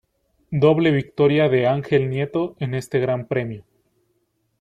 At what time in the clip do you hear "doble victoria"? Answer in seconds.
0.63-1.47